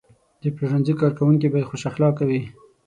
د 0.41 0.43
پلورنځي 0.55 0.93
کارکوونکي 1.01 1.47
باید 1.51 1.69
خوش 1.69 1.81
اخلاقه 1.91 2.23
وي. 2.29 2.41